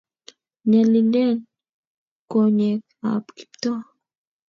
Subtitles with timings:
[0.69, 1.31] Nyalilen
[2.31, 3.81] konyek ap Kiptoo.